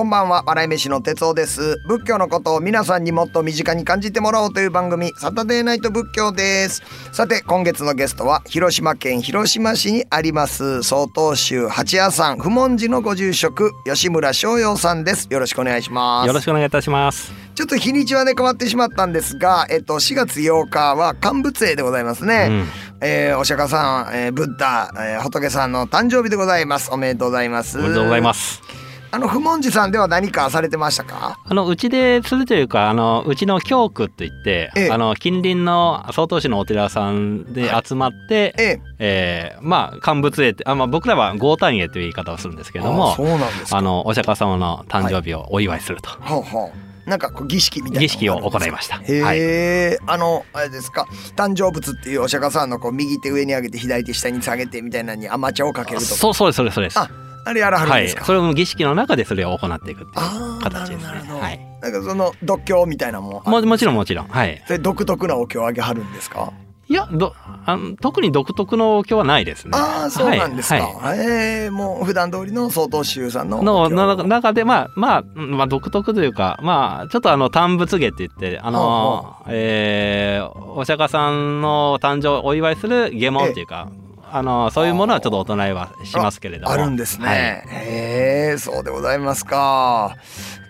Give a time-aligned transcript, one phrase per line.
[0.00, 17.30] こんばんは笑い飯の哲夫です仏教のことを皆さんにもっと身近に感じてもらおうという番組サタデーナイト仏教ですさて今月のゲストは広島県広島市にあります曹洞宗八屋さん不問寺のご住職吉村翔陽さんですよろしくお願いしますよろしくお願いいたします。
[17.54, 22.46] ちょっと日にちはね変わってしまったんですが、えっと、4月8日は乾物会でございますね。
[22.48, 22.66] うん
[23.02, 26.90] えーお釈迦さん、えーブッダ、えー仏さんの誕生日でございます。
[26.90, 27.78] おめでとうございます。
[27.78, 28.79] おめでとうございます。
[29.12, 31.38] あの、不問寺さんでは何かされてましたか？
[31.44, 38.80] あのうちでするというかあのうちの教区といって、ええあの近隣の曹洞宗のお寺さんで集まって、ええ。
[38.98, 43.78] えーまあ乾物会ってあ、まあ、僕らは豪誕会という言い方をするんですけれどもあそうなんですか。
[43.78, 47.08] あのお釈迦様の誕生日をお祝いすると、ほうほう。
[47.08, 49.00] なんかこう儀式みたいな儀式を行いました。
[49.02, 57.29] へはい、え、あのあれですか誕生物っていうお釈迦さんのこう右手上に上げて左手下に下げてみたいなのに甘茶をかけるとかそうそうですそうですそうです。
[57.44, 61.40] ああれやらはるんはいですか、、それを儀式の中でそれを行っていくっていう形ですね。
[61.40, 64.28] はい、なんかその独協みたいなもんももちろんもちろん。
[64.28, 64.62] はい。
[64.66, 66.52] それ独特なお経をあげはるんですか？
[66.88, 67.36] いやど
[67.66, 69.70] あの特に独特のお経はないですね。
[69.74, 71.18] ああそうなんですか、はい。
[71.18, 71.26] はい。
[71.26, 73.88] ええもう普段通りの曹洞宗さんのの
[74.24, 83.88] 中でまあまあうんまあ独特というかまあちょっとあの誕物芸って言ってあのえーお釈迦さんの誕生をお祝いする下門っていうか
[84.32, 86.72] あのそういうものはちょっとお唱えはしますけれども。
[86.72, 87.36] あるんですね、はい。
[87.36, 90.16] へえそうでございますか。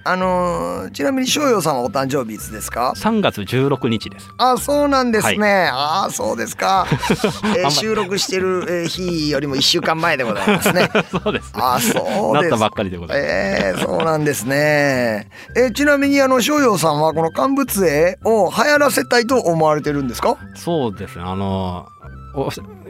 [0.03, 4.31] あのーちなみに翔陽さんはお誕生日いつですか？3月16日です。
[4.39, 6.87] あそうなんですね、ああそうですか、
[7.59, 10.89] えー収録してるえー日よりも1週間前でございますね。
[11.13, 11.61] そうです、ね。
[11.63, 12.33] あそうです。
[12.33, 13.31] なったばっかりでございます。
[13.31, 15.29] えー、そうなんですね。
[15.55, 20.39] えーちなみにあの翔陽さんはこの乾物絵を流行らせたいと思われてるんですか？
[20.55, 21.25] そうですね。
[21.27, 21.87] あの
[22.35, 22.49] お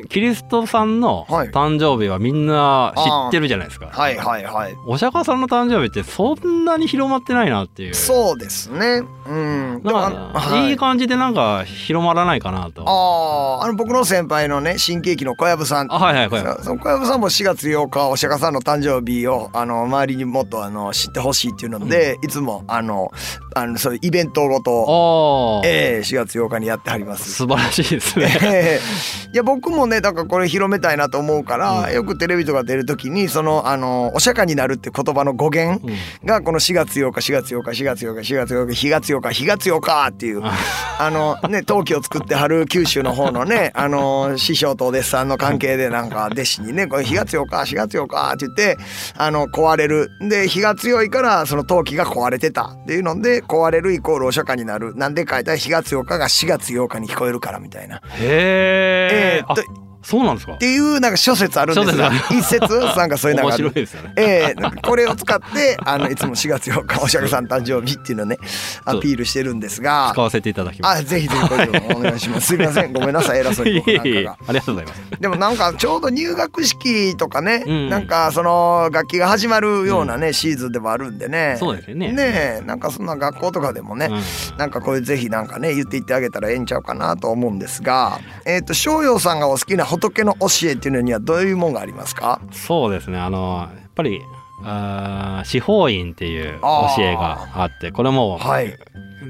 [0.08, 3.88] キリストさんのはい誕生日はみんな知ってるじゃないですか。
[3.92, 4.76] はいはいはい。
[4.86, 7.94] お釈迦さんの誕生日ってそんなに広まってないなっていう。
[7.94, 9.02] そうですね。
[9.26, 9.82] うん。
[9.82, 12.84] でもあのなんかいい感じでなんか広まらないかなと。
[12.86, 23.10] あーあの僕の先輩のね新喜劇の小籔さんあはいはい小籔そその小籔さんも4月8日お釈迦さんの誕生日をあの周りにもっとあの知ってほしいっていうので、いつもあの
[23.54, 27.32] あのそういうイベントごとえー、4月8日にやってはります。
[27.32, 28.38] 素晴らしいですね。
[28.42, 36.26] ええいや僕もねだからこれ広めたいなと思うから、よくテレビとか出る時にそのあのお釈迦になるって言葉の語源うん。
[36.26, 48.78] がこの4月8日4月8日4月8日4月8日4月8日4月8日っていうあのね陶器を作ってはる九州の方のねあの師匠とお弟子さんの関係でなんか弟子にねこれ4月8日4月8日って言って
[49.16, 50.10] あの壊れる。
[50.28, 54.94] で火が強いからその陶器が壊れてたっていうので壊れるイコールお釈迦になる。
[54.94, 57.96] なんで書いたら4月8日が4月8日に聞こえるからみたいな。
[58.18, 59.44] へえ。
[59.46, 59.62] あと
[60.02, 60.54] そうなんですか？
[60.54, 60.58] っ。
[60.58, 63.64] ていうなんか諸説あるんですが一説なんかそういうの面がある。
[63.64, 64.12] 白いですよね。
[64.16, 68.38] ええなんかこれを使ってあのいつも4月4日お釈迦さん誕生日っていうのをね
[68.84, 71.00] アピールしてるんですが使わせていただきます。
[71.00, 72.46] あぜひぜひこれお願いします。
[72.48, 72.92] すいません。
[72.92, 73.40] ごめんなさい。
[73.40, 74.38] 偉そうに僕なんかが。
[74.48, 75.20] ありがとうございます。
[75.20, 77.88] でもなんかちょうど入学式とかね、うん。
[77.90, 81.56] なんかその楽器が始まるようなね、シーズンでもあるんでね。
[81.58, 82.12] そうですよね。
[82.12, 84.58] ねえなんかそんな学校とかでもね、うん。
[84.58, 92.40] なんかこれぜひなんかね言っていってあげたらええんちゃうかなと思うんですがえっ、と翔陽さんがお好きな仏の教えっていうのにはどういうもんがありますか？
[92.52, 93.18] そうですね。
[93.18, 94.22] あのやっぱり
[94.62, 98.76] あー四方院っていう教えがあってこれも、はい。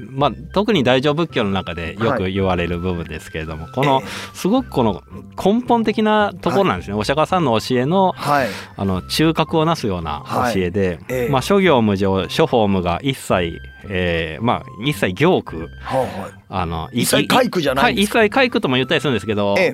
[0.09, 4.01] まあ、特に大乗仏教の中でよく言われる部分ですけれども、この
[4.33, 5.03] すごくこの
[5.37, 8.47] 根本的なところなんですね、お釈迦さんの教えのはい。
[8.77, 10.23] あの中核をなすような
[10.53, 11.29] 教えで、ええ。
[11.29, 16.09] まあ、諸行無常諸法無我一切、えーまあ、一切行苦はいはい。
[16.49, 18.23] あの一切皆苦じゃないんいですか？
[18.23, 19.73] 一切皆苦とも言ったりするんですけど、え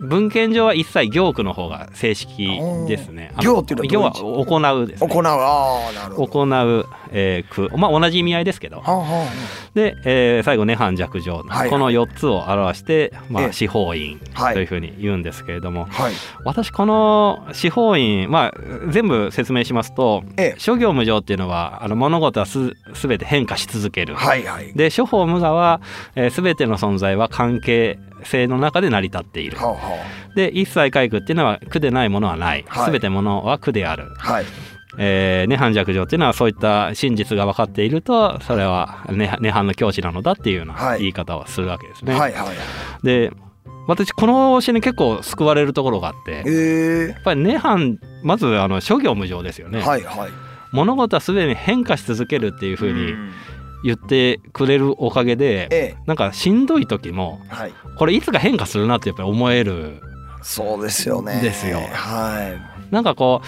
[0.00, 3.32] 文献上は一切行苦の方が正式ですね。
[3.38, 5.08] 行っていうのは行は行うです、ね。
[5.08, 8.82] 行うああなるほど行う、えー、苦まあ同じ意味合いですけど
[9.74, 16.12] で、えー最後涅槃寂情、はいこの4つを表して、まええあ、四方院はいというふうに言うんですけれども、あはい
[16.44, 18.54] 私この四方院、まあ、
[18.90, 24.14] 全部説明しますとええ諸行無常っていうのはあの物事はす全て変化し続ける。
[24.14, 25.80] はいはいで諸法無我は、
[26.14, 29.56] えー、全ての存在は関係性の中で成り立っている。
[29.56, 29.78] はあは
[30.34, 32.92] で一切皆苦っていうのは苦でないものはない、はい。
[32.92, 34.12] 全てものは苦である。
[34.18, 34.44] あはい。
[34.98, 41.00] えー、涅槃寂情っていうのはそういった真実が分かっているとそれは涅涅槃の境地なのだっていうようなはい。
[41.00, 42.12] 言い方をするわけですね。
[42.12, 42.56] はいはい
[43.04, 43.32] で
[43.86, 49.80] 私この教えに結構救われるところがあってやっえぱり涅槃まずあの諸行無常ですよね。
[49.80, 50.30] ー、はいはい。
[50.72, 53.32] 物事はすでに変化し続けるっていうふうにん
[53.82, 56.02] 言ってくれるおかげで、ええ。
[56.06, 57.72] なんかしんどい時もはい。
[57.96, 60.00] これいつか変化するなってやっぱり思える
[60.42, 61.40] そうですよね。
[61.42, 61.80] ですよ。
[61.80, 63.42] はなんかこ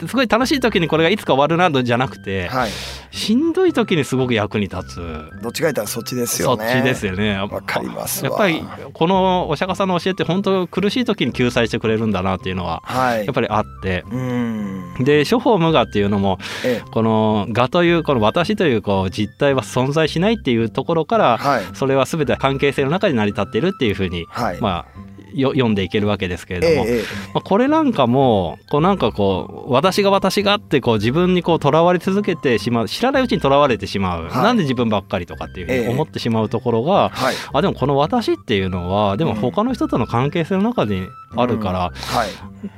[0.00, 2.70] ういすごい楽しい時にこれがいつか終わるなどじゃなくいてはい。
[3.10, 5.30] しんどい時にすごく役に立つ。
[5.42, 7.36] どっちか言ったらそっちですそっよねちですよね。
[7.36, 8.30] わかりますわ。
[8.30, 13.26] やっぱりこのお釈迦さんの教えって本当苦しい時に救済してくれるんだなっていうのははい。
[13.26, 14.04] やっぱりあって。
[14.10, 14.94] うん。
[15.00, 16.90] で諸法無我っていうのもええ。
[16.90, 21.64] この我というこの私というこう実体は存在しないっていうところからはい。
[21.74, 24.60] それは全て関係性の中で成り立っているっていうふうにはい。
[24.60, 27.02] まあよ読んでいけるわけですけれども、ええええ。
[27.34, 34.32] まあ、これなんかもこうなんかこう私が私がってこう自分にこうとらわれ続けてしまう知らないうちにとらわれてしまう、はい。
[34.42, 37.34] なんで自分ばっかりとかっていうふうに思ってしまうところが、はい。
[37.52, 39.36] あでもこの私っていうのはでもうん。
[39.36, 41.06] 他の人との関係性の中に
[41.36, 42.28] あるから、はい。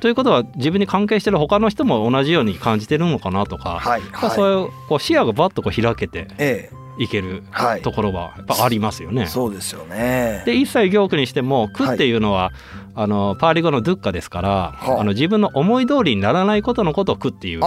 [0.01, 4.03] ということは自分に関係してる他の人も同じように感じてるのかなとか、はい。
[4.35, 7.43] そういうこう視野がバッとこう開けてえいける
[7.83, 9.27] ところはやっぱありますよね。
[9.27, 12.53] そうですよねで一切行句にしても苦っていうのは、
[12.97, 17.61] あのパーリ語のドゥッカですから、はああの自分の思い通りにならないことのことを苦っていう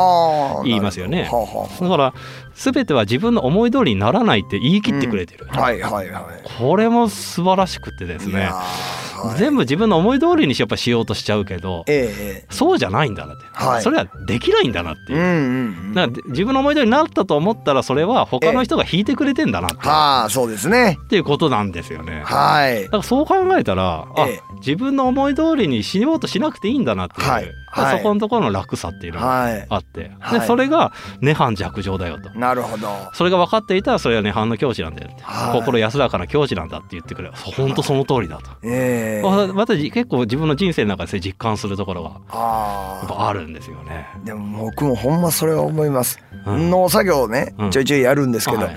[0.63, 1.24] 言いますよね。
[1.24, 1.83] はあはあ。
[1.83, 2.13] はから
[2.56, 6.24] 全ては自分の思い通りにならないって言い切ってくれてる、あはいはいはい。
[6.57, 8.45] これも素晴らしくてですね。
[8.45, 9.38] はい。
[9.38, 13.81] 全部自分の思い通りにしやっぱしようとしちゃうけどえええそうじゃないんだなって、はい。
[13.81, 15.18] それはできないんだなっていう。
[15.18, 15.94] えうんうんうん。
[15.94, 21.00] だから自分の思い通りになったと思ったらそれは他の人が引いてくれてんだなって,、はあそうですね。
[21.03, 22.21] っていうことなんですよね。
[22.23, 22.83] はい。
[22.83, 27.56] だからそう考えたら、あええ自分の思い通りに死のうとしなくていいんだなっていう、はい。
[27.68, 27.98] はい。
[27.98, 29.66] そこのところの楽さっていうのがはい。
[29.69, 30.40] あって、はい。
[30.40, 32.30] でそれが涅槃弱情だよと。
[32.31, 32.88] なるほど。
[33.14, 35.60] それが分かっていたらそれは涅槃の境地なんだよって、はい。
[35.60, 39.28] 心安らかな境地なんだって言ってくれる本当その通りだと、ええ。
[39.28, 44.08] ままた結構自分の人生の中で実感するところがやっああぱあるんですよね。
[44.24, 46.69] でも僕もほんまそれは思います、うん。
[46.69, 47.72] 農作業をねうん。
[47.72, 48.75] ちょいちょいやるんですけど、はい。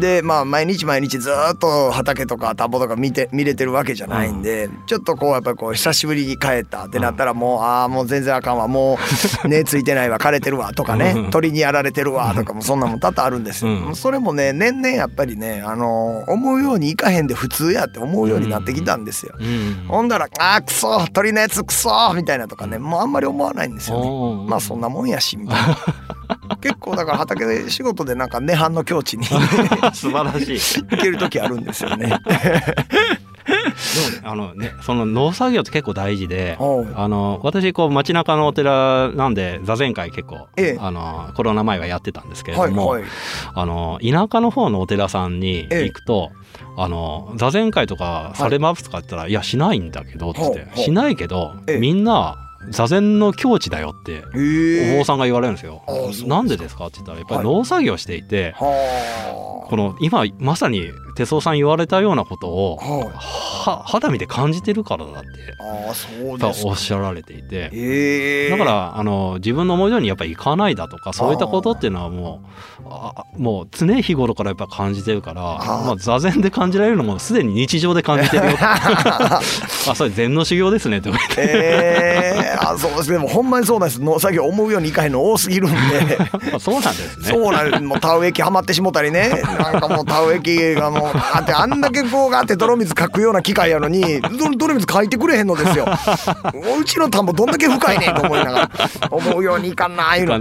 [0.00, 8.98] でまあ毎日毎日ずっと畑とか田んぼとか見て見れてるわけじゃないんで、ちょっとこうやっぱりこう久しぶりに帰ったってなったらもう、ああもう全然あかんわも
[9.44, 19.34] う 根ついてないわ枯れてるわとかねうん鳥にやられてるわとかもそんなもん多々あるんですよ、うんそれもね年々やっぱりねあの思うようにいかへんで普通やって思うようになってきたんですよ。
[19.38, 24.46] うんほんだら「あーくそ鳥のやつくそ!」みたいなとかねもうあんまり思わないんですよね。
[24.48, 25.76] まあそんなもんやしみたいな。
[26.60, 30.82] 結構だから畑で仕事でなんか涅槃の境地に素晴らしい。
[30.90, 32.12] 行ける時あるんですよね。
[34.20, 36.58] でもあのねその農作業って結構大事で。
[36.94, 40.78] あの私こう街中のお寺なんで座禅会結構、ええ。
[40.80, 43.04] あのコロナ前はやってたんですけれはいども、はい。
[43.54, 45.84] あの田舎の方のお寺さんにええ。
[45.84, 46.30] 行くと、
[46.76, 50.68] あの座禅会とかされますかって言ったら「い、やしないんだけど」っつって。
[50.76, 51.78] しないけど、ええ。
[51.78, 52.36] みんな
[52.70, 54.22] 座禅の境地だよって
[54.94, 55.82] お坊さんが言われるんですよ。
[56.26, 57.56] なんでですかって言ったらやっぱりはい。
[57.56, 63.18] 農作業していて、はこの今まさに哲夫さん言われたようなことをあ。
[63.70, 65.28] は肌身で感じてるからだって
[65.60, 66.68] ああそうですか。
[66.68, 67.70] おっしゃられていて。
[67.72, 68.50] へえ。
[68.50, 72.42] だからあの自分の思い通りにやっぱりいかないだとかそういったことっていうのはも
[72.84, 79.40] うあもう常日頃からやっぱ感じてるからあまあ、座禅で感じられるのもすでに日常で感じてるよ あ
[79.94, 83.18] それ禅の修行ですねって言われてええあそうですね。
[83.18, 84.00] でもほんまにそうなんです。
[84.00, 85.76] 農作業思うようにいかへんの多すぎるんで。
[86.54, 87.26] あそうなんですね。
[87.26, 87.82] そうなんです。
[87.82, 89.28] もう田植え機はまってしもたりね。
[89.28, 95.86] なんかもう田植え機がもうあってあんだけこうがあって泥水かくような機械やのにど泥水かいてくれへんのですよ。
[96.80, 98.70] うちの田んぼどんだけ深いねんと思いながら
[99.10, 100.40] 思うようにいかんなああいうの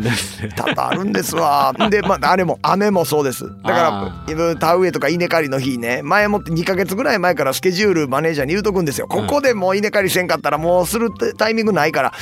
[0.55, 1.73] 多々あるんですわ。
[1.89, 3.45] で、まあ、あれも雨もそうです。
[3.63, 9.07] だから田植えとか稲刈りの日ね、前もって2ヶ月ぐらい前からスケジュールマネージャーに言うとくんですよ。
[9.07, 12.13] ここでもう稲刈りせんかったらもうするタイミングないから、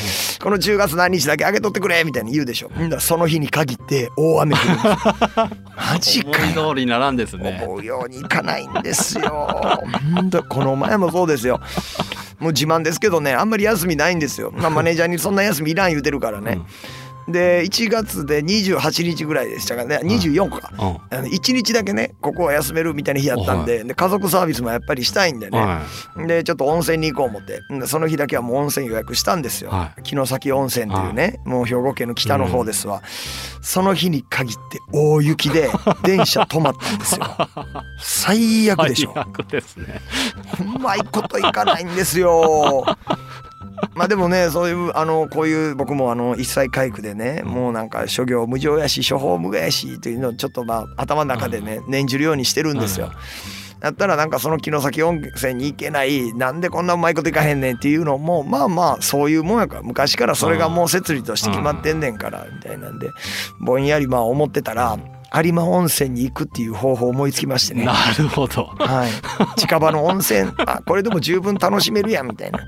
[0.42, 2.70] この10月何日だけ上げとってくれみたいに言うでしょ。
[2.70, 4.64] だからその日に限って大雨降る。
[5.76, 6.62] マジかよ。
[6.62, 7.62] 思い通りにならんですね。
[7.64, 9.50] 思うようにいかないんですよ。
[10.16, 11.60] 本当この前もそうですよ。
[12.40, 14.52] もう自慢ですけどね、あんまり休みないんですよ。
[14.52, 16.62] まあ、マネージャーにそんな休みいらん言うてるからね。
[17.32, 21.18] で1月で28日ぐらいでしたからね24か、うん。
[21.18, 25.82] あの1日だけねここは休めるみたいな日やったんで,、で家族サービスもやっぱりしたいんでね、は
[26.28, 27.60] でちょっと温泉に行こう思って。
[27.70, 33.02] でその日だけはもう温泉予約したんですよ、は城崎温泉っていうね、もう兵庫県の北の方ですわ、
[33.62, 35.70] その日に限って大雪で
[36.04, 37.26] 電車止まったんですよ。
[38.00, 39.12] 最悪でしょ。
[39.14, 40.02] 最悪ですね。
[40.76, 42.86] うまいこといかないんですよ。
[43.94, 53.12] まあでもねそういうあのこういう僕もあの一切回復でねもうなんか諸行無常やし処方無我やしというのをちょっとまあ頭の中でね念じるようにしてるんですよ。
[53.80, 63.10] だったらなんかその城崎温泉に行けないなんでこんなうまいこといかへんねんっていうのもまあまあそういうもんやから昔からそれがもう設理として決まってんねんからみたいなんで
[63.60, 64.98] ぼんやりまあ思ってたら
[65.34, 67.86] 有馬温泉に行くっていう方法を思いつきましてね。
[67.86, 68.66] なるほど。
[68.66, 69.60] はい。
[69.60, 72.60] 近場の温泉、あ、これでも十分楽しめるやんみたいな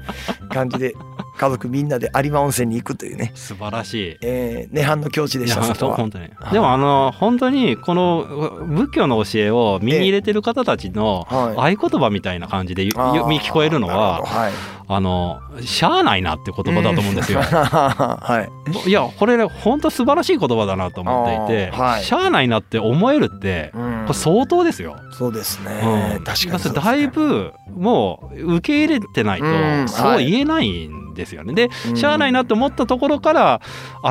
[0.50, 0.96] 感じで、
[1.42, 3.32] 家族みんなで有馬温泉に行くというね。
[3.34, 4.18] 素晴らしい。
[4.22, 5.64] えー、涅槃の境地でした。
[5.64, 5.98] そこは。
[5.98, 6.30] 本当に。
[6.52, 14.52] でもあの本当にこの仏教の教えを身に入れてる方たちの合言葉みたいな感じで、聞こえるのは、はい、
[14.88, 17.42] あのしゃあないなって言葉だと思うんですよ。
[17.42, 18.48] は
[18.86, 23.80] い、いやこれね本当素晴らしい言葉だなと思っていて、はい、しゃあないなって思えるって、こ
[24.10, 24.98] れ相当ですよ。
[25.12, 31.54] そうですね、うん、確かに、ね、だいぶもう受け入れてないとそう言えないんですよね。
[31.54, 33.62] で、しゃあないなって思ったところから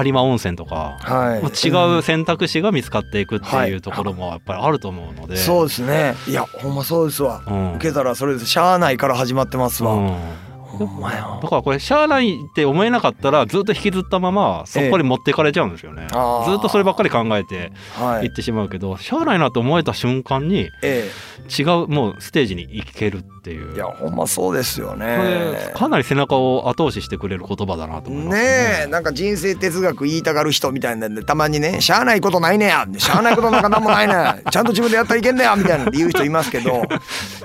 [0.05, 6.15] 有馬温泉とか、はい、違う選択肢が見つかっていくっていうところもやっぱりあると思うので、そうですね。
[6.29, 9.95] いやほんまそうですわ、うん、受けたらそれでしゃあないから始まってますわ。
[9.95, 17.73] うんだからこれしゃあないって思えなかったらずっと引きずったままそこに持っていかれちゃうんですよね、ええ、ずっとそればっかり考えて
[18.23, 18.31] い。
[18.31, 21.11] ってしまうけど、はい、しゃあないなって思えた瞬間に、え、
[21.59, 23.75] 違うもうステージに行けるっていう。
[23.75, 25.73] いやほんまそうですよね。
[25.75, 28.85] かなり背中を後押ししてくれる言葉だなと思いますね。
[28.85, 36.83] ねなんか人生哲学言いたがる人みたいなんでたまにね「しゃあないことないねや」「しゃあないことなんかなんもないねやちゃんと自分でやったらいけんねや」みたいなって言う人いますけど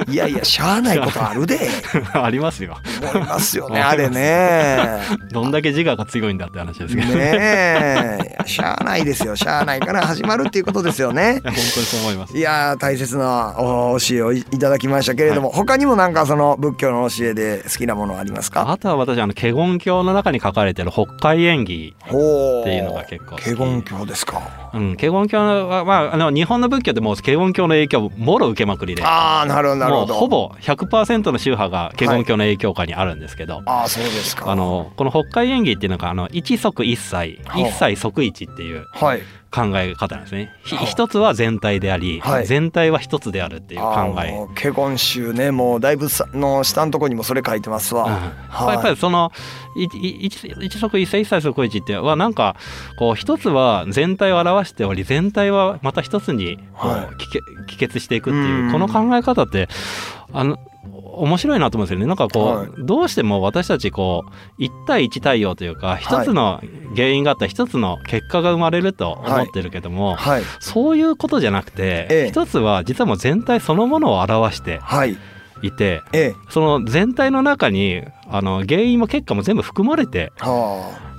[0.08, 1.70] いやいやしゃあないことあるで。
[2.14, 2.78] ありますよ
[3.18, 5.00] 思いますよね あれね。
[5.32, 7.14] どんだけ自我が強いんだって話ですけど。
[7.16, 9.36] ねしゃあないですよ。
[9.36, 11.42] しゃあないから始まるっていうことですよね。
[11.46, 12.38] 本当にそう思います。
[12.38, 18.70] いや大切な教えをいただきましたけれども、はい、他にもなんかその仏教の教えで好きなものありますか？
[18.70, 24.42] あとは私あの華厳教の中に書かれてる北海演技っていうのが結構華厳教ですか
[24.74, 24.96] うん。
[24.98, 29.04] 華厳教は、まあ、あの日本の仏教でも華厳教の影響をもろ受けまくりで。
[29.04, 30.14] ああなるほどなるほど。
[30.16, 34.52] ほぼ100%の宗派が華厳教の影響下にあるんですけど、はい、あそうですか。
[34.52, 39.22] あのこの北海演技っていうのがあの一即一切一切即一っていう、はい、
[39.52, 40.52] 考え方なんですね。
[40.64, 44.34] 一つは全体であり、はい、全体は一つであるっていう考え。
[44.56, 45.52] ケゴン州ね。
[45.52, 48.06] もうだいぶの下のところにもそれ書いてますわ。
[48.06, 48.12] うん。
[48.50, 49.32] はい、やっぱりその
[49.78, 52.56] 一一足一切一切そこ一ってはなんか
[52.98, 59.68] こう一つは全体を表しており全体はまた一つにこう帰結していくっていうこの考え方って
[60.34, 60.58] あの
[61.18, 62.06] 面白いなと思うんですよね。
[62.06, 64.26] なんかこう、はい、どうしても私たちこ
[64.58, 66.62] う1対1対応というか一つの
[66.96, 70.40] 原因があった一つの結果が生まれると思ってるけども、はい。
[70.40, 74.80] はい、そういうことじゃなくて、ええ、一つは実はもう全体そのものを表して
[75.62, 75.72] い。
[75.72, 80.32] て、え、その全体の中にあの原因も結果も全部含まれて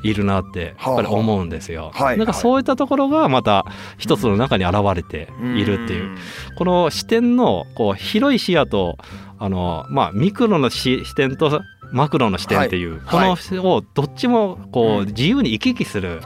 [0.02, 1.92] いるなってやっぱり思うんですよ。
[1.94, 3.64] なんかそういったところがまた
[3.98, 6.16] 一つの中に現れているっていう、
[6.56, 8.98] この視点のこう広い視野と
[9.38, 11.62] あのまあミクロの視点と
[11.93, 12.85] マクロの視点ってい。
[12.87, 16.21] う、はい、このをどっちもこう自由に行き来する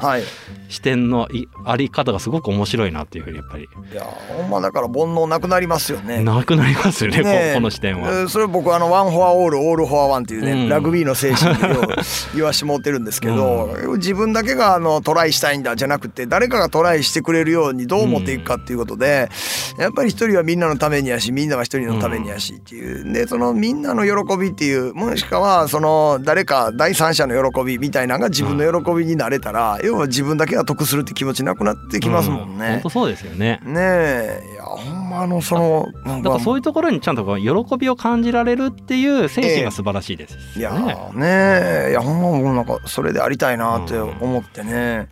[0.68, 1.28] 視点の
[1.64, 3.64] あり方がすごく面白いなっていうふうにやっぱり。
[3.64, 6.22] いやほんまだから煩悩なくなりますよね。
[6.22, 8.28] なくなりますよねねこの視点は。
[8.28, 11.82] それ僕あの one for all all for one っていうね、うん、ラグビーの精神を
[12.34, 19.28] 言わしてもってるんですけど、うん、自分だけがあのトライしたいんだじゃなくて誰かがトライしてくれるようにどう持っていくかっていうことで、
[19.76, 23.12] うん、やっぱり一人はみんなのためにやしみんなは一人のためにやしっていう。
[23.12, 32.72] でそのみんなの喜びっていうもしくはその誰か第三者の喜びみたいなのが自分の喜びになれたら、要は自分だけが得するって気持ちなくなってきますもんね。
[32.72, 33.60] 本当そうですよね。
[33.64, 35.88] ねえいやほんまあのその
[36.22, 40.70] だからそういうところにちゃんとこう喜びを感じられるっていう精神が素晴らしいです、ねえー、いや
[41.14, 45.08] ねえいやほんまもうなんかそれでありたいなって思ってね。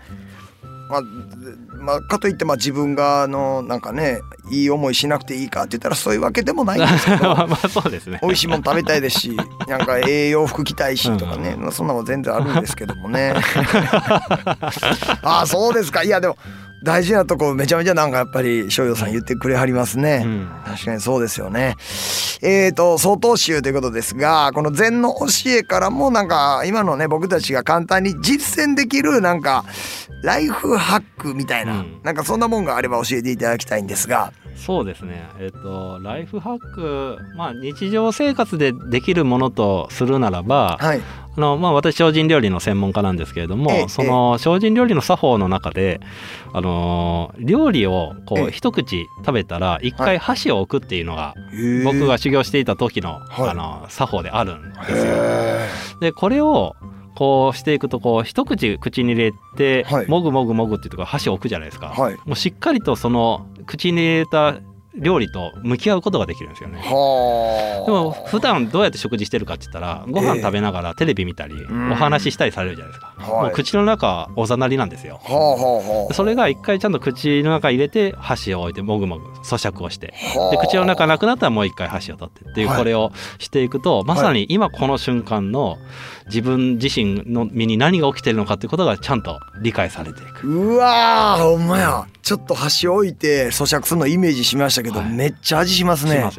[0.88, 1.02] まあ
[1.88, 8.18] まあ、かといってまあ自分があのなんかねいい思いしなくていいかって言ったらそういうわけでもないんですけど まあそうですね。
[8.20, 13.32] 美味しいもん食べたいですし なんか栄養服着たいしとかね、うん、そんなも全然あるんですけどもね。
[15.22, 16.02] ああそうですか。
[16.02, 16.36] いやでも
[16.84, 21.76] 大事なとこめちゃめちゃなんかやっぱり翔陽さん言ってくれはりますね、うん、確かにそうですよね。
[22.42, 29.64] えーと曹洞宗ということですがこの禅の教えからもなんか今のね僕たちが簡単に実践できるなんか
[30.22, 35.26] ライフハックみたいな、うん、なんかそんなもんがあれば教えていただきたいんですがそうですね。
[35.38, 41.00] えっ、ー、とライフハックまあ日常生活でできるものとするならば、はい、
[41.36, 46.00] あのまあ、私精進料理の専門家なんですけれども、その精進料理の作法の中で、
[46.52, 51.34] あの料理をこう一口食べたら一回箸を置くっていうのが、
[51.84, 56.00] 僕が修行していた時の,、あの作法であるんですよ。
[56.00, 56.74] でこれを
[57.18, 64.60] こうしていくとこう一口口に入れて、もぐもぐもぐっていうところ箸を置くじゃないですか、はい、もうしっかりとその口に入れた
[64.98, 66.78] 料理と向き合うことができるんですよね。
[66.78, 67.86] はあ。
[67.86, 71.92] でも普段どうやって食事してるかって言ったらご飯食べながらテレビ見たりん。
[71.92, 73.42] お話ししたりされるじゃないですか、はい。
[73.44, 75.20] もう口の中おざなりなんですよ。
[76.12, 80.14] それが一回ちゃんと口の中入れて箸を置いてもぐもぐ咀嚼をして。
[80.50, 82.78] で口の中なくなったらもう一回箸を取ってっていうはい。
[82.78, 85.78] これをしていくとまさに今この瞬間の
[86.26, 90.46] 自分自身の身に何が起きてるのかっていうことがちゃんと理解されていく。
[90.46, 95.08] うわーほんまやちょっと箸置いて咀嚼するのイメージしましたけど、はい。
[95.08, 96.30] めっちゃ味しますね。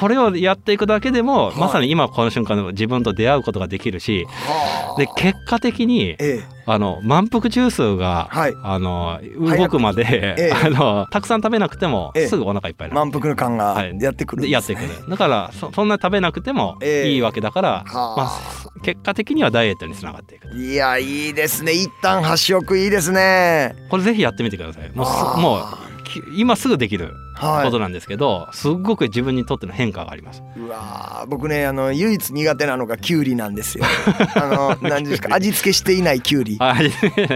[0.00, 1.56] これをやっていくだけでも、はい。
[1.56, 4.98] まさに今この瞬間の自分と出会うことができるしはあ。
[4.98, 8.54] で結果的にええあの満腹中枢が、はい。
[8.62, 10.02] あの動くまで、
[10.38, 10.52] ええ。
[10.66, 12.26] あのたくさん食べなくても、ええ。
[12.26, 13.10] すぐお腹いっぱいになる。
[13.10, 13.96] 満腹感がはい。
[14.00, 14.42] やってくる。
[14.42, 15.10] んでです、ねやってくる。
[15.10, 17.10] だからそそんな食べなくてもええ。
[17.10, 18.14] いいわけだから、はあ。
[18.16, 21.72] まあ、結果的にはダイエットにつながっていくいやいいですね。
[21.72, 23.74] 一旦箸置くいいですね。
[23.90, 24.90] これぜひやってみてください。
[24.94, 25.06] も
[25.36, 25.85] うもうき
[26.32, 27.64] 今すぐできるはい。
[27.66, 30.42] ことなんですけど、すっごく自分にとっての変化があります。
[30.56, 33.84] うわー僕ねあの唯一苦手なのがキュウリなんですよ。
[34.34, 36.56] あの何ですか味付けしていないキュウリ。
[36.60, 36.74] あ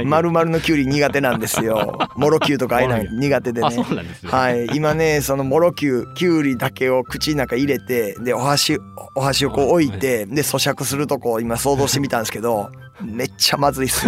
[0.04, 1.98] 丸々のキュウリ苦手なんですよ。
[2.16, 3.68] モロキュウとかああいうの苦手でね。
[4.24, 4.66] はい。
[4.74, 8.78] 今ねそのモロキュウキュウリだけを口の中入れてでお箸
[9.14, 12.70] お箸をこう置いてで咀嚼するとこを今想像してみたんですけど
[13.02, 14.06] めっちゃまずいっす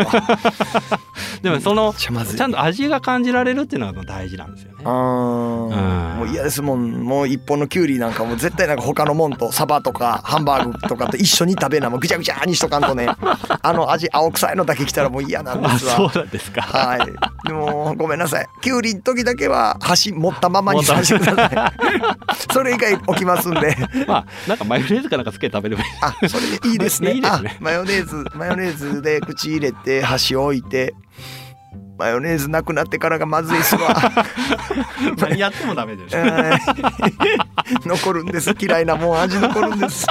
[1.42, 1.94] でもその
[2.36, 4.86] ちゃんと味が感じられるっていうのが大事なんですよね。
[4.86, 6.16] あー。
[6.16, 13.08] もう嫌ですもんもう一本のキュウリなんかもう絶対なんか他のもんとサバとかハンバーグとかと一緒に食べなもうぐちゃぐちゃにしとかんとね。
[13.62, 15.96] あの味青臭いのだけ来たらもう嫌なんであすわ。
[15.96, 16.62] そうなんですか。
[16.62, 17.46] はい。
[17.48, 18.46] でもごめんなさい。
[18.60, 21.72] キュウリの時だけは箸持ったままにさせてください。
[22.52, 23.76] それ以外置きますんで。
[24.06, 25.88] まあなんかマヨネーズかなんかつけて食べればいい。
[26.00, 27.12] あそれでいいですね。
[27.12, 27.56] いいですね。
[27.60, 30.94] あマヨネーズマヨネーズで口入れて箸置いて
[32.02, 33.94] マヨネーズなくなってからがまずいっすわ
[35.18, 40.04] 何やってもダメですはい残るんです嫌いなもん味残るんです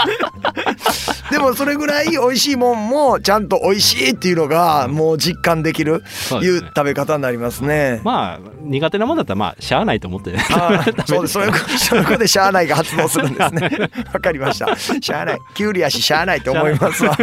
[1.30, 6.02] でもそれぐらい美味しいもんもちゃんと美味しいっていうのがもう実感できる
[6.42, 8.00] いう食べ方になりますね。
[8.06, 13.70] まあ苦手なもんだったらまあしゃあないと思ってねあー そうですそういうことそういうことでしゃあないが発動するんですね。
[14.14, 14.76] わかりました。
[14.78, 15.40] しゃあない。
[15.54, 17.18] キュウリやししゃあないと思いますわ。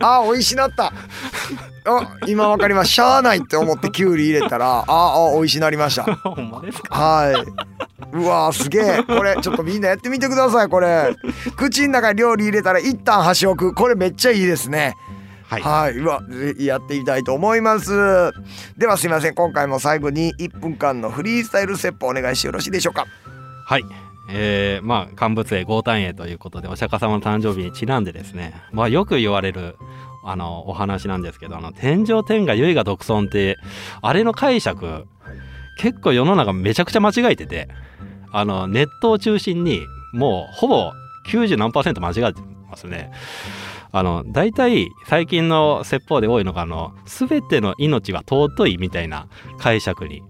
[0.00, 0.92] あー美味しなった。
[1.84, 2.92] あ今わかります。
[2.92, 6.04] しゃあないって思ってキュウリ入れたらあーあー美味しなりました。
[6.22, 6.94] ほんまですか？
[6.94, 7.34] はい。
[8.12, 9.02] うわーすげえ。
[9.02, 11.14] これちょっとみんなやってみてくださいこれ。
[11.56, 13.74] 口の中に料理入れたら一旦箸置く。
[13.74, 14.94] これめっちゃいいですね。
[15.48, 15.62] はい。
[15.62, 16.22] はい、うわ
[16.58, 17.90] やってみたいと思います。
[18.78, 19.34] ではすいません。
[19.34, 23.06] 今回も最後に1分間のフリースタイル説法お願いしてよろしいでしょうか？
[23.66, 23.84] はい。
[24.30, 28.54] えー、まあ乾物栄豪丹栄ということでお釈迦様の誕生日にちなんでですね。
[28.72, 29.76] まあよく言われる
[30.24, 33.58] あのお話なんですけどあの天上天下唯我独尊って
[34.00, 35.06] あれの解釈
[35.78, 37.68] 結構世の中めちゃくちゃ間違えてて
[38.32, 39.82] あのネットを中心に
[40.12, 40.92] もうほぼ
[41.26, 43.12] 90何パーセント間違えてますね。
[43.94, 50.22] あの大体最近の説法で多いのがあの全ての命は尊いみたいな解釈に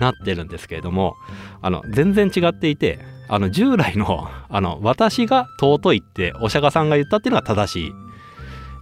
[0.00, 1.14] なってるんですけれども
[1.60, 7.92] あの全然違っていてあの従来のあの私が尊いってお釈迦さんが言ったっていうのが正しい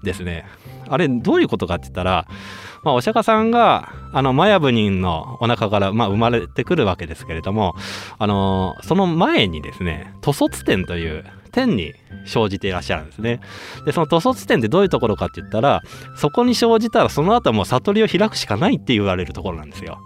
[0.02, 0.44] ですね。
[0.88, 2.26] あれどういうことかって言ったら、
[2.84, 7.74] まあ、お釈迦さんがあのマヤブ人のお腹から、まあ、生まれてくるわけですけれども
[8.18, 11.94] あのその前にですね屠卒天という天に
[12.26, 13.40] 生じていらっしゃるんですね。
[13.84, 15.82] でその屠卒天ってどういうところかって言ったら
[16.16, 19.98] そこに生じたらその後はもう悟りを開くしかないって言われるところなんですよ。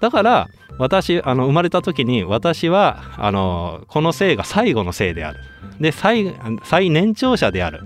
[0.00, 5.40] だから私あの生まれた時に私はあのこの生が最後の生である
[5.80, 7.82] で最最年長者である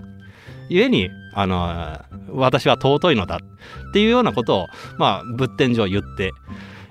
[0.68, 4.66] 故にあの私は尊いのだっていうようなことを、
[4.98, 6.32] まあ、仏典上言って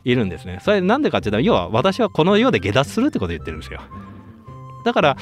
[0.03, 0.59] いるんですね。
[0.63, 3.81] それなんでかっていうと要は私はこの世で下脱するってことを言ってるんですよ。
[4.85, 5.17] だから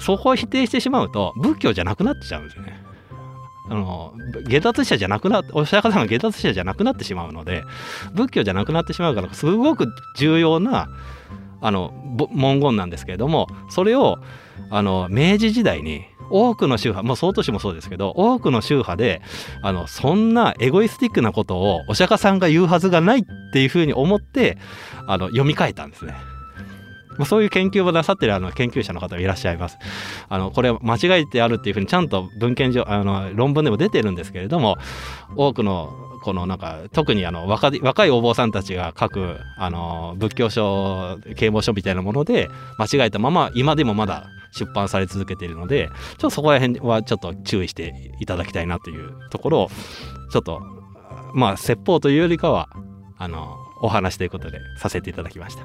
[0.00, 2.82] そこを否定してしまうと仏教じゃなくなっちゃうんですよね。
[3.70, 4.12] あの
[4.48, 7.62] 下脱者じゃなくなってお釈迦さんが下脱者じゃなくなってしまうので
[8.12, 9.86] 仏教じゃなくなってしまうからすごく
[10.18, 10.88] 重要な
[11.62, 11.94] あの
[12.34, 14.18] 文言なんですけれどもそれを
[14.70, 19.22] あの明治時代に多くの宗派もう総都市もそうですけど多くの宗派で
[19.62, 24.58] あのそんなエゴイスティックなことをお釈迦さんが言うはずがないっていうふうに思って
[25.06, 26.14] あの読み替えたんですね。
[27.16, 29.78] まあそういう研究をなさってるあの研究者の方がいらっしゃいます。
[30.28, 34.76] あのこれ間違えてあるっていうふうにちゃんと文献上あの論文でも出てるんですけれども
[35.36, 49.70] 多くのこのなんか特にあの若い若いお坊さんたちが書くあの仏教書啓蒙書みたいなもので間違えたまま今でもまだ出版され続けているのでちょっとそこら辺はちょっと注意していただきたいなというところを
[50.32, 50.62] ちょっと
[51.34, 52.70] まあ説法というよりかは
[53.18, 55.64] あのお話ということでさせていただきました。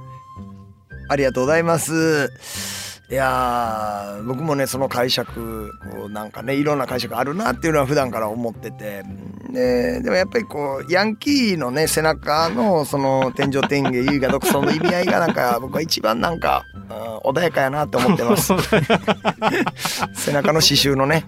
[1.07, 9.03] ありがとうございますいや僕もねその解釈こうなんかねいろんな解釈あるなっていうのは普段から思ってて
[9.51, 16.89] ででもやっぱりこうヤンキーのね背中のその天井天下優雅独尊の意味合いがなんか僕は一番なんか、うん、
[17.23, 18.53] 穏やかやなって思ってます。
[20.13, 21.25] 背中の刺繍のね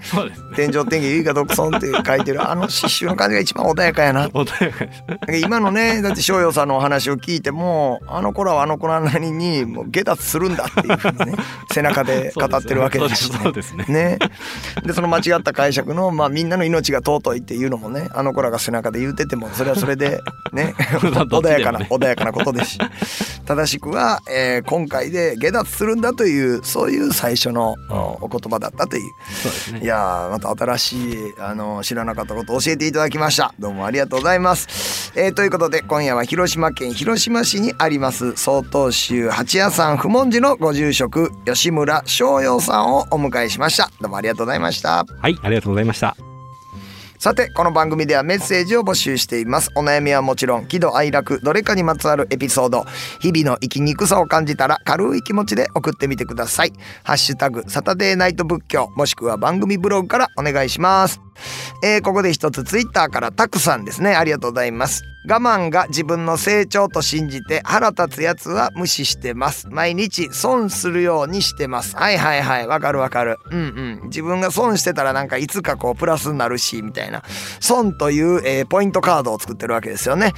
[0.56, 4.28] 天井天下優雅独尊って書いてるあの刺繍の感じが一番穏やかやな。
[4.28, 4.86] 穏やか
[5.38, 11.38] 今のねだって翔陽さんのお話を聞いてもあの頃はあの子らなりにもう下脱するんだっていうふうにね
[11.72, 13.52] 背中で語ってるわけですしね。
[13.52, 13.86] ですね。
[13.88, 14.20] ね。
[14.84, 20.20] でその間違った解釈の、まあ、みんなの命が尊いっていうのもねあの子らが背中で言うててもそれはそれで
[20.54, 22.80] ね穏やかな、穏やかなことですし。
[23.46, 27.76] 正しくは、えー、今回で下脱するんだというそういう最初の
[28.22, 29.12] お言葉だったという。
[29.42, 29.80] そうですね。
[29.82, 33.56] いやまた新しいあの知らなかったことを教えていただきました。
[33.58, 43.90] どうもありがとうございます、えーということで今夜は広島県広島市にあります曹洞宗八谷山不問寺のご住職吉村翔陽さんをお迎えしました。
[44.00, 45.04] どうもありがとうございました。
[45.20, 46.31] はいありがとうございました
[47.22, 49.70] さてこの番組ではメッセージを募集しています。
[49.76, 52.84] お悩みはもちろん喜怒哀楽どれかにまつわるエピソード
[53.20, 56.74] 日々の生きにくさを感じたら軽い気持ちで送ってみてください。
[57.04, 61.22] ハッシュタグサタデーナイト仏教もしくは番組ブログからお願いします。
[61.84, 64.16] えーここで一つツイッターからたくさんですね。
[64.16, 65.04] ありがとうございます。
[65.30, 69.68] 我慢が自分の成長と信じて腹立つやつは無視してます。
[69.70, 71.96] 毎日損するようにしてます。
[71.96, 72.68] はいはいはい。
[72.68, 73.38] わかるわかる。
[73.52, 74.08] うんうん。
[74.08, 77.22] 自分が損してたらなんかいつかこうプラスになるしみたいな。
[77.60, 80.34] 損という、えーポイントカードを作ってるわけですよね。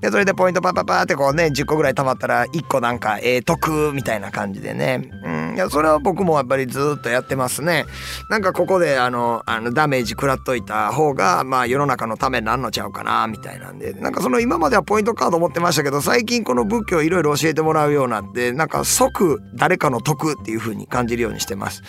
[0.00, 5.10] でそれでポイントパパパってこうね10個ぐらい貯まったら1個なんか、えー得みたいな感じでね。
[5.24, 5.54] うん。
[5.56, 7.84] いやそれは僕もやっぱりずっとやってますね。
[8.30, 13.92] なんかここであのあのダメージ食らっといた方がまあ世の中のためになんのちゃうかなみたいなんで。
[13.92, 21.82] なんかその今まではポイントカード持ってましたけど最近この仏教いろいろ教えてもらうようになってなんか即誰かの得っていう風に感じるようにしてます。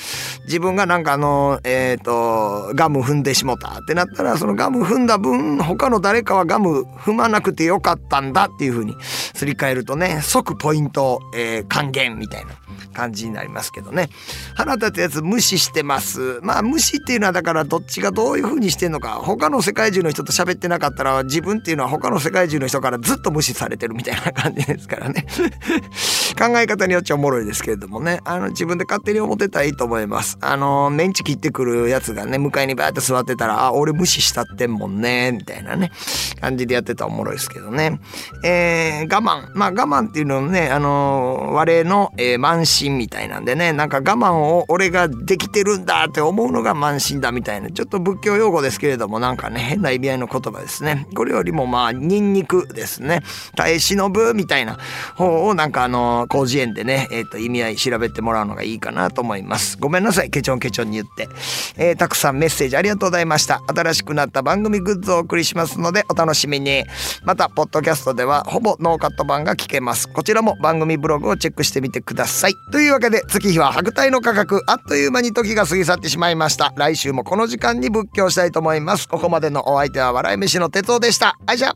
[0.46, 12.56] 自分がなんかあのえっ、とガム踏んでしもたってなったらそのガム踏んだ分他の誰かはガム踏まなくてよかったんだっていう風にすり替えるとね即ポイント、えー還元みたいな
[12.94, 14.10] 感じになりますけどね。
[14.56, 16.40] 腹立つやつ無視してます。
[16.42, 25.26] まあ無視っていうのはだからどっちがどういう風にしてんのか他の世界中の人と喋ってなかったら自分っていうのは他の世界中の人からずっと無視されてるみたいな感じですからね。
[26.34, 28.20] 考え方によっちゃおもろいですけれどもね。
[28.26, 30.38] あの自分で勝手に思ってたらいいと思います。
[30.42, 35.92] あのメンチ切ってくるやつがね向かいにバーって座ってたらあ俺無視したってんもんねみたいなね
[36.40, 38.00] 感じでやってたらおもろいですけどね。
[38.44, 39.52] えー、我慢。
[39.56, 51.08] まあ我慢っていうのはねあの我の、えー慢心みたいなんでねなんか我慢を俺ができてるんだって思うのが慢心だみたいなちょっと仏教用語ですけれどもなんかね変な意味合いの言葉ですね。
[51.16, 53.22] これよりもまあニンニクですね。
[53.56, 54.78] 耐え忍ぶみたいな
[55.16, 59.78] 方をなんかあの広辞苑でねえっ、と意味合い調べてもらうのがいいかなと思います。
[59.80, 60.30] ごめんなさい。
[60.30, 61.28] ケチョンケチョンに言って、
[61.78, 63.62] えーたくさんメッセージありがとうございました。
[63.68, 66.84] 新しくなった番組グッズをお送りしますのでお楽しみに。
[67.24, 70.08] またポッドキャストではほぼノーカット版が聞けます。
[70.12, 72.54] こちらも番組ブログをチェックしてみてください。
[72.72, 74.62] というわけで月日は白帯の価格。
[74.68, 76.74] あっという間に時が過ぎ去ってしまいました。
[76.76, 79.08] 来週もこの時間に仏教したいと思います。
[79.08, 81.38] ここまでのお相手は笑い飯の哲夫でした。
[81.46, 81.76] あいじゃ